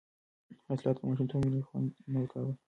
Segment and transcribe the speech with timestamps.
[0.67, 2.51] حیات الله ته د ماشومتوب مېلې خوند نه ورکاوه.